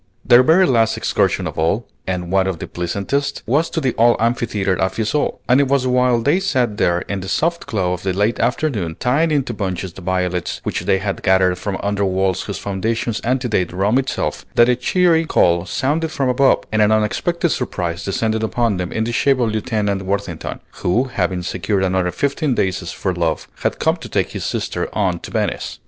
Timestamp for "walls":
12.03-12.41